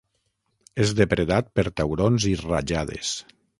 És 0.85 0.93
depredat 0.99 1.53
per 1.59 1.67
taurons 1.83 2.29
i 2.33 2.35
rajades. 2.43 3.15